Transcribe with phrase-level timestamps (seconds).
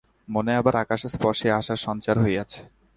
[0.27, 2.61] মনে আবার আকাশম্পর্শী আশার সঞ্চার হইয়াছে।